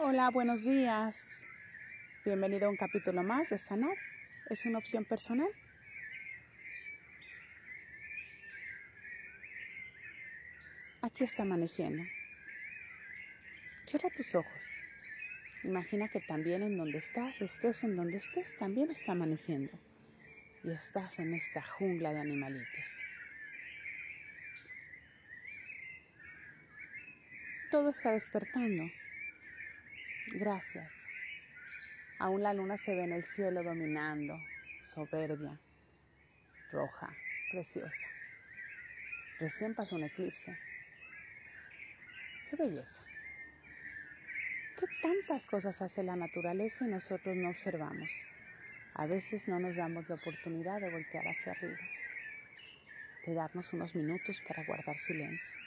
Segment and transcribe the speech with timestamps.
[0.00, 1.44] Hola, buenos días.
[2.24, 3.96] Bienvenido a un capítulo más de Sanar.
[4.48, 5.48] ¿Es una opción personal?
[11.02, 12.04] Aquí está amaneciendo.
[13.88, 14.70] Cierra tus ojos.
[15.64, 19.72] Imagina que también en donde estás, estés en donde estés, también está amaneciendo.
[20.62, 23.02] Y estás en esta jungla de animalitos.
[27.72, 28.84] Todo está despertando.
[30.34, 30.92] Gracias.
[32.18, 34.38] Aún la luna se ve en el cielo dominando,
[34.84, 35.58] soberbia,
[36.70, 37.08] roja,
[37.50, 38.06] preciosa.
[39.40, 40.58] Recién pasó un eclipse.
[42.50, 43.02] ¡Qué belleza!
[44.78, 48.12] ¿Qué tantas cosas hace la naturaleza y nosotros no observamos?
[48.94, 51.78] A veces no nos damos la oportunidad de voltear hacia arriba,
[53.26, 55.58] de darnos unos minutos para guardar silencio,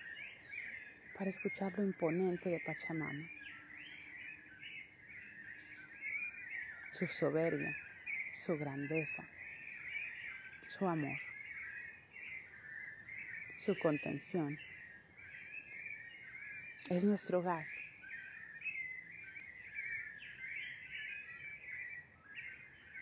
[1.17, 3.40] para escuchar lo imponente de Pachamama
[6.91, 7.75] su soberbia,
[8.33, 9.23] su grandeza,
[10.67, 11.17] su amor,
[13.57, 14.59] su contención.
[16.89, 17.65] Es nuestro hogar.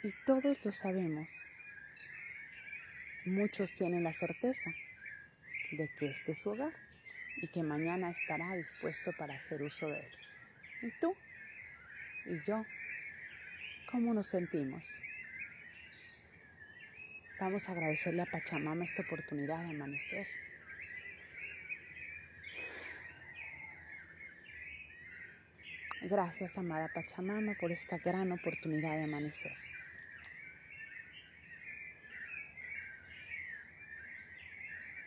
[0.04, 1.48] Y todos lo sabemos.
[3.26, 4.72] Muchos tienen la certeza
[5.72, 6.74] de que este es su hogar
[7.38, 10.18] y que mañana estará dispuesto para hacer uso de él.
[10.84, 11.16] ¿Y tú?
[12.26, 12.64] ¿Y yo?
[13.92, 15.02] ¿Cómo nos sentimos?
[17.40, 20.28] Vamos a agradecerle a Pachamama esta oportunidad de amanecer.
[26.04, 29.58] Gracias, amada Pachamama, por esta gran oportunidad de amanecer.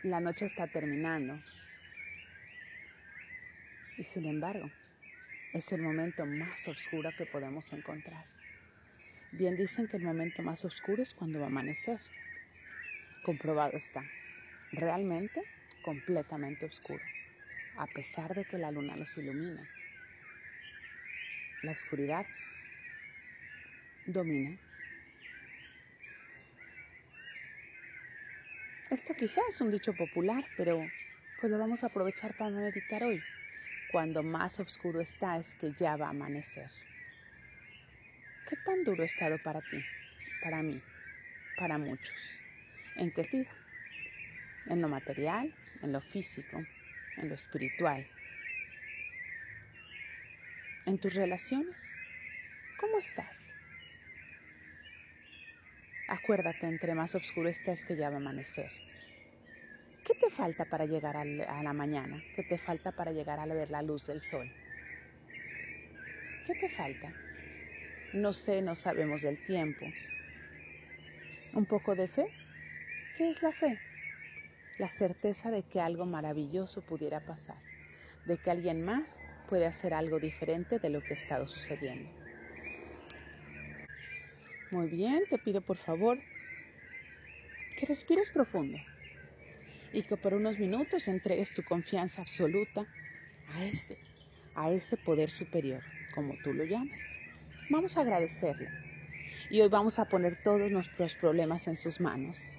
[0.03, 1.35] La noche está terminando
[3.97, 4.69] y sin embargo
[5.53, 8.42] es el momento más oscuro que podemos encontrar.
[9.35, 11.99] Bien dicen que el momento más oscuro es cuando va a amanecer.
[13.23, 14.05] Comprobado está.
[14.71, 15.41] Realmente
[15.83, 17.03] completamente oscuro,
[17.77, 19.67] a pesar de que la luna nos ilumina.
[21.63, 22.27] La oscuridad
[24.05, 24.55] domina.
[28.91, 30.87] Esto quizás es un dicho popular, pero
[31.41, 33.19] pues lo vamos a aprovechar para meditar hoy.
[33.91, 36.69] Cuando más oscuro está es que ya va a amanecer.
[38.45, 39.85] ¿Qué tan duro ha estado para ti,
[40.41, 40.81] para mí,
[41.55, 42.41] para muchos?
[42.97, 43.51] ¿En qué sentido?
[44.67, 45.49] En lo material,
[45.81, 46.65] en lo físico,
[47.17, 48.05] en lo espiritual.
[50.85, 51.93] ¿En tus relaciones?
[52.77, 53.53] ¿Cómo estás?
[56.09, 58.71] Acuérdate, entre más oscuro estés que ya va a amanecer.
[60.05, 61.23] ¿Qué te falta para llegar a
[61.63, 62.21] la mañana?
[62.35, 64.49] ¿Qué te falta para llegar a ver la luz del sol?
[66.45, 67.22] ¿Qué te falta?
[68.13, 69.87] No sé, no sabemos del tiempo.
[71.53, 72.27] ¿Un poco de fe?
[73.17, 73.79] ¿Qué es la fe?
[74.77, 77.57] La certeza de que algo maravilloso pudiera pasar,
[78.25, 79.19] de que alguien más
[79.49, 82.07] puede hacer algo diferente de lo que ha estado sucediendo.
[84.69, 86.19] Muy bien, te pido por favor
[87.75, 88.77] que respires profundo
[89.91, 92.85] y que por unos minutos entregues tu confianza absoluta
[93.55, 93.97] a ese,
[94.53, 95.81] a ese poder superior,
[96.13, 97.22] como tú lo llamas.
[97.69, 98.69] Vamos a agradecerle.
[99.49, 102.57] Y hoy vamos a poner todos nuestros problemas en sus manos.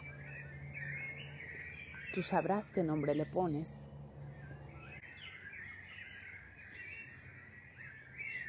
[2.13, 3.89] Tú sabrás qué nombre le pones.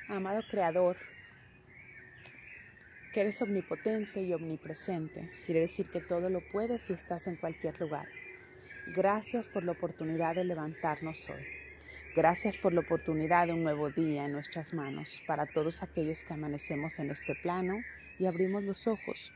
[0.08, 0.96] Amado Creador,
[3.12, 7.80] que eres omnipotente y omnipresente, quiere decir que todo lo puedes y estás en cualquier
[7.80, 8.08] lugar.
[8.88, 11.65] Gracias por la oportunidad de levantarnos hoy.
[12.16, 16.34] Gracias por la oportunidad de un nuevo día en nuestras manos para todos aquellos que
[16.34, 17.84] amanecemos en este plano
[18.18, 19.34] y abrimos los ojos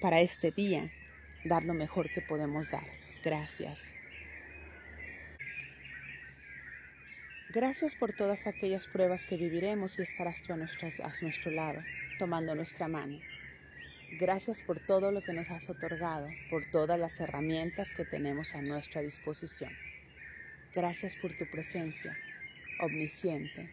[0.00, 0.90] para este día
[1.44, 2.86] dar lo mejor que podemos dar.
[3.22, 3.94] Gracias.
[7.50, 11.82] Gracias por todas aquellas pruebas que viviremos y estarás tú a, a nuestro lado,
[12.18, 13.20] tomando nuestra mano.
[14.18, 18.62] Gracias por todo lo que nos has otorgado, por todas las herramientas que tenemos a
[18.62, 19.76] nuestra disposición.
[20.74, 22.18] Gracias por tu presencia,
[22.80, 23.70] omnisciente.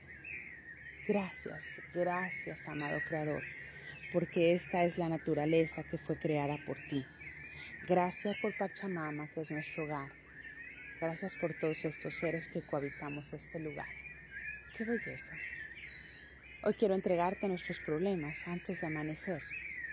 [1.07, 3.41] Gracias, gracias, amado Creador,
[4.13, 7.03] porque esta es la naturaleza que fue creada por ti.
[7.87, 10.11] Gracias por Pachamama, que es nuestro hogar.
[10.99, 13.89] Gracias por todos estos seres que cohabitamos este lugar.
[14.77, 15.33] ¡Qué belleza!
[16.61, 19.41] Hoy quiero entregarte nuestros problemas antes de amanecer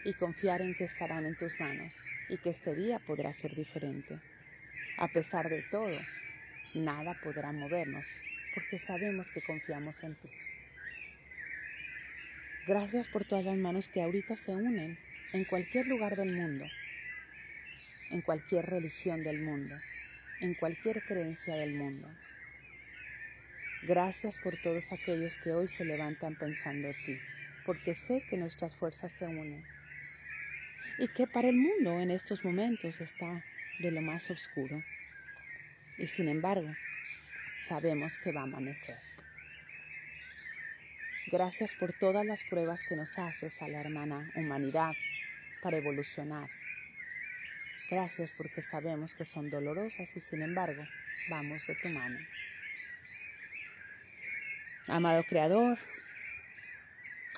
[0.04, 4.20] y confiar en que estarán en tus manos y que este día podrá ser diferente.
[4.98, 5.98] A pesar de todo,
[6.78, 8.20] nada podrá movernos,
[8.54, 10.28] porque sabemos que confiamos en ti.
[12.66, 14.96] Gracias por todas las manos que ahorita se unen
[15.32, 16.70] en cualquier lugar del mundo,
[18.10, 19.74] en cualquier religión del mundo,
[20.40, 22.08] en cualquier creencia del mundo.
[23.82, 27.18] Gracias por todos aquellos que hoy se levantan pensando en ti,
[27.64, 29.64] porque sé que nuestras fuerzas se unen
[30.98, 33.44] y que para el mundo en estos momentos está
[33.78, 34.82] de lo más oscuro.
[35.98, 36.74] Y sin embargo,
[37.56, 38.98] sabemos que va a amanecer.
[41.26, 44.94] Gracias por todas las pruebas que nos haces a la hermana humanidad
[45.60, 46.48] para evolucionar.
[47.90, 50.86] Gracias porque sabemos que son dolorosas y sin embargo
[51.28, 52.18] vamos de tu mano.
[54.86, 55.78] Amado Creador,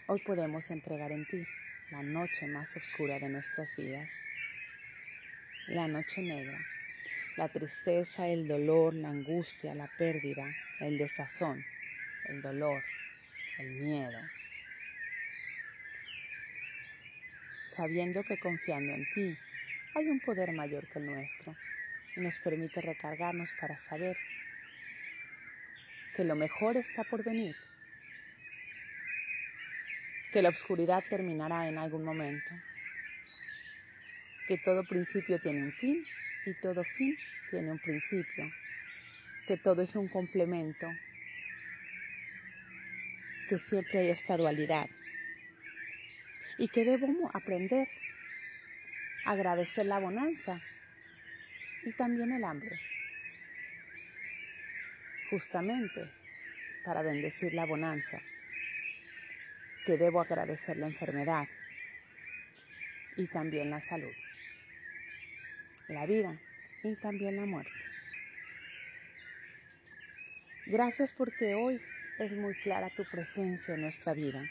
[0.06, 1.44] hoy podemos entregar en ti
[1.90, 4.28] la noche más oscura de nuestras vidas,
[5.66, 6.58] la noche negra,
[7.36, 10.44] la tristeza, el dolor, la angustia, la pérdida,
[10.80, 11.64] el desazón,
[12.24, 12.82] el dolor,
[13.58, 14.18] el miedo,
[17.62, 19.38] sabiendo que confiando en ti
[19.94, 21.56] hay un poder mayor que el nuestro
[22.16, 24.16] y nos permite recargarnos para saber
[26.16, 27.54] que lo mejor está por venir,
[30.32, 32.52] que la oscuridad terminará en algún momento,
[34.48, 36.04] que todo principio tiene un fin
[36.50, 37.16] y todo fin
[37.48, 38.50] tiene un principio,
[39.46, 40.92] que todo es un complemento
[43.48, 44.88] que siempre hay esta dualidad
[46.58, 47.88] y que debemos aprender
[49.26, 50.60] a agradecer la bonanza
[51.84, 52.80] y también el hambre,
[55.30, 56.10] justamente
[56.84, 58.20] para bendecir la bonanza,
[59.86, 61.46] que debo agradecer la enfermedad
[63.16, 64.12] y también la salud,
[65.90, 66.38] la vida
[66.82, 67.72] y también la muerte.
[70.66, 71.80] Gracias porque hoy
[72.18, 74.42] es muy clara tu presencia en nuestra vida.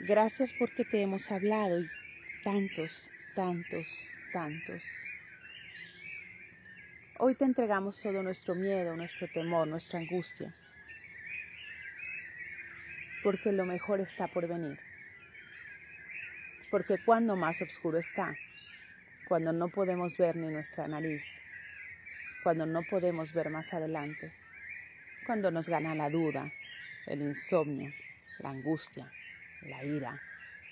[0.00, 1.90] Gracias porque te hemos hablado y
[2.42, 3.86] tantos, tantos,
[4.32, 4.84] tantos.
[7.18, 10.54] Hoy te entregamos todo nuestro miedo, nuestro temor, nuestra angustia,
[13.22, 14.78] porque lo mejor está por venir.
[16.70, 18.36] Porque cuando más oscuro está,
[19.28, 21.40] cuando no podemos ver ni nuestra nariz,
[22.44, 24.32] cuando no podemos ver más adelante,
[25.26, 26.52] cuando nos gana la duda,
[27.06, 27.92] el insomnio,
[28.38, 29.10] la angustia,
[29.62, 30.22] la ira,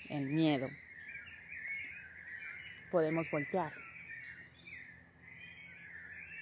[0.08, 0.70] el miedo.
[2.92, 3.72] Podemos voltear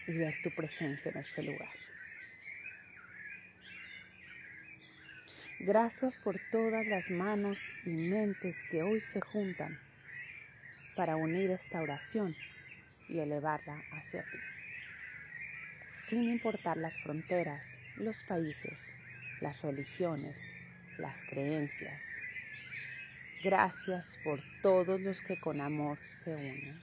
[0.07, 1.73] y ver tu presencia en este lugar.
[5.61, 9.79] Gracias por todas las manos y mentes que hoy se juntan
[10.97, 12.35] para unir esta oración
[13.09, 14.39] y elevarla hacia ti
[15.93, 18.95] sin importar las fronteras, los países,
[19.41, 20.55] las religiones,
[20.99, 22.19] las creencias.
[23.45, 26.81] Gracias por todos los que con amor se unen.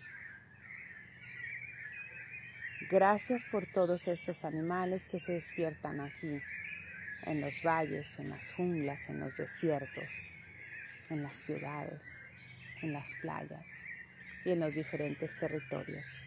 [2.89, 6.41] Gracias por todos estos animales que se despiertan aquí,
[7.23, 10.31] en los valles, en las junglas, en los desiertos,
[11.09, 12.19] en las ciudades,
[12.81, 13.88] en las playas
[14.45, 16.21] y en los diferentes territorios.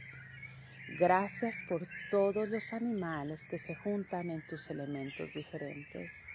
[0.98, 6.28] Gracias por todos los animales que se juntan en tus elementos diferentes.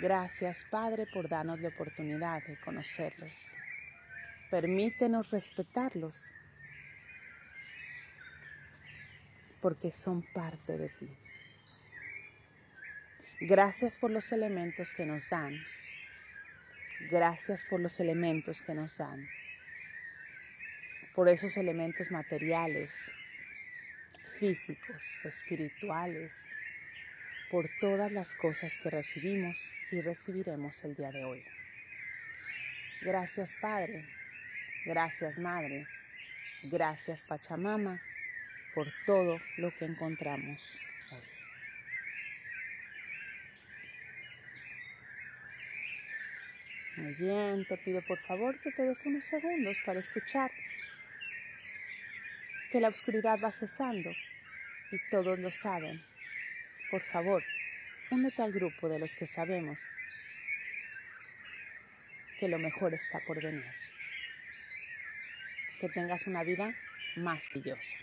[0.00, 3.32] Gracias, Padre, por darnos la oportunidad de conocerlos.
[4.50, 6.30] Permítenos respetarlos,
[9.60, 11.08] porque son parte de ti.
[13.40, 15.54] Gracias por los elementos que nos dan.
[17.10, 19.26] Gracias por los elementos que nos dan
[21.16, 23.10] por esos elementos materiales,
[24.38, 26.46] físicos, espirituales,
[27.50, 31.42] por todas las cosas que recibimos y recibiremos el día de hoy.
[33.00, 34.04] Gracias Padre,
[34.84, 35.86] gracias Madre,
[36.64, 37.98] gracias Pachamama
[38.74, 40.78] por todo lo que encontramos
[41.10, 41.22] hoy.
[46.98, 50.50] Muy bien, te pido por favor que te des unos segundos para escuchar
[52.76, 54.10] que la oscuridad va cesando
[54.92, 56.04] y todos lo saben.
[56.90, 57.42] Por favor,
[58.10, 59.80] únete al grupo de los que sabemos
[62.38, 63.64] que lo mejor está por venir.
[65.80, 66.74] Que tengas una vida
[67.16, 67.96] más brillosa.